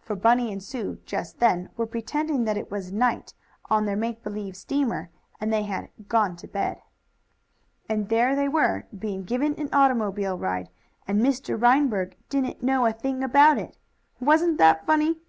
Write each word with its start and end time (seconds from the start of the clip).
For 0.00 0.16
Bunny 0.16 0.50
and 0.52 0.60
Sue, 0.60 0.98
just 1.04 1.38
then, 1.38 1.70
were 1.76 1.86
pretending 1.86 2.42
that 2.46 2.56
it 2.56 2.68
was 2.68 2.90
night 2.90 3.32
on 3.70 3.84
their 3.84 3.94
make 3.94 4.24
believe 4.24 4.56
steamer, 4.56 5.08
and 5.40 5.52
they 5.52 5.62
had 5.62 5.90
"gone 6.08 6.34
to 6.38 6.48
bed." 6.48 6.82
And 7.88 8.08
there 8.08 8.34
they 8.34 8.48
were, 8.48 8.88
being 8.98 9.22
given 9.22 9.54
an 9.54 9.68
automobile 9.72 10.36
ride, 10.36 10.68
and 11.06 11.20
Mr. 11.20 11.56
Reinberg 11.56 12.16
didn't 12.28 12.60
know 12.60 12.86
a 12.86 12.92
thing 12.92 13.22
about 13.22 13.56
it. 13.56 13.78
Wasn't 14.18 14.58
that 14.58 14.84
funny? 14.84 15.20